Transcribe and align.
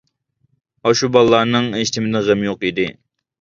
ئاشۇ 0.87 1.09
بالىلارنىڭ 1.17 1.67
ھېچنېمىدىن 1.81 2.27
غېمى 2.31 2.49
يوق 2.49 2.67
ئىدى. 2.71 2.89